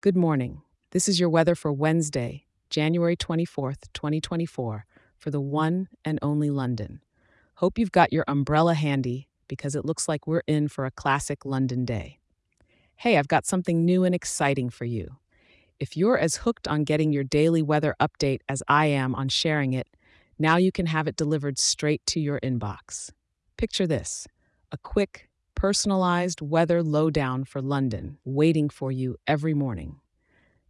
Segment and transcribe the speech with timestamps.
[0.00, 0.62] Good morning.
[0.92, 4.86] This is your weather for Wednesday, January 24th, 2024,
[5.16, 7.00] for the one and only London.
[7.54, 11.44] Hope you've got your umbrella handy because it looks like we're in for a classic
[11.44, 12.20] London day.
[12.94, 15.16] Hey, I've got something new and exciting for you.
[15.80, 19.72] If you're as hooked on getting your daily weather update as I am on sharing
[19.72, 19.88] it,
[20.38, 23.10] now you can have it delivered straight to your inbox.
[23.56, 24.28] Picture this
[24.70, 25.27] a quick,
[25.58, 29.96] personalized weather lowdown for London waiting for you every morning.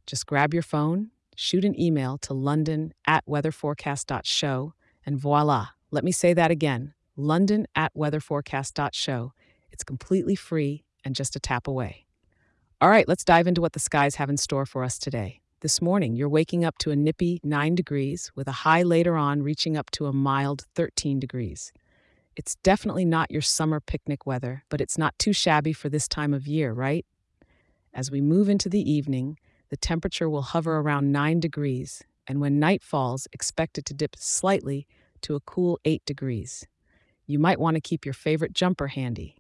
[0.07, 4.73] Just grab your phone, shoot an email to london at weatherforecast.show,
[5.05, 5.67] and voila.
[5.91, 9.33] Let me say that again london at weatherforecast.show.
[9.71, 12.07] It's completely free and just a tap away.
[12.81, 15.43] All right, let's dive into what the skies have in store for us today.
[15.61, 19.43] This morning, you're waking up to a nippy 9 degrees, with a high later on
[19.43, 21.73] reaching up to a mild 13 degrees.
[22.39, 26.33] It's definitely not your summer picnic weather, but it's not too shabby for this time
[26.33, 27.05] of year, right?
[27.93, 32.61] As we move into the evening, the temperature will hover around 9 degrees, and when
[32.61, 34.87] night falls, expect it to dip slightly
[35.23, 36.65] to a cool 8 degrees.
[37.27, 39.39] You might want to keep your favorite jumper handy.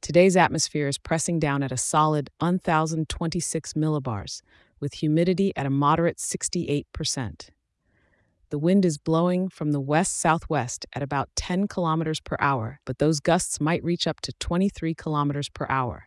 [0.00, 4.40] Today's atmosphere is pressing down at a solid 1,026 millibars,
[4.78, 7.50] with humidity at a moderate 68%.
[8.54, 13.00] The wind is blowing from the west southwest at about 10 kilometers per hour, but
[13.00, 16.06] those gusts might reach up to 23 kilometers per hour.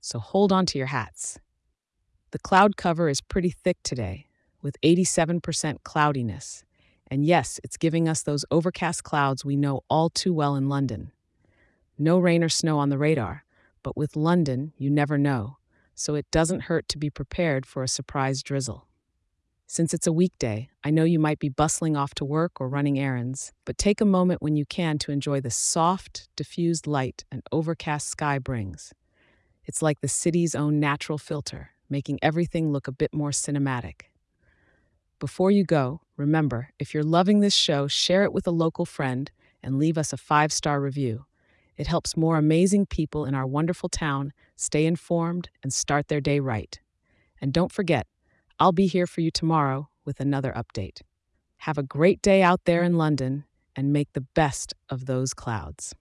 [0.00, 1.40] So hold on to your hats.
[2.30, 4.28] The cloud cover is pretty thick today,
[4.62, 6.62] with 87% cloudiness.
[7.10, 11.10] And yes, it's giving us those overcast clouds we know all too well in London.
[11.98, 13.44] No rain or snow on the radar,
[13.82, 15.56] but with London, you never know,
[15.96, 18.87] so it doesn't hurt to be prepared for a surprise drizzle.
[19.70, 22.98] Since it's a weekday, I know you might be bustling off to work or running
[22.98, 27.42] errands, but take a moment when you can to enjoy the soft, diffused light an
[27.52, 28.94] overcast sky brings.
[29.66, 34.04] It's like the city's own natural filter, making everything look a bit more cinematic.
[35.18, 39.30] Before you go, remember if you're loving this show, share it with a local friend
[39.62, 41.26] and leave us a five star review.
[41.76, 46.40] It helps more amazing people in our wonderful town stay informed and start their day
[46.40, 46.80] right.
[47.38, 48.06] And don't forget,
[48.60, 51.02] I'll be here for you tomorrow with another update.
[51.58, 53.44] Have a great day out there in London
[53.76, 55.94] and make the best of those clouds.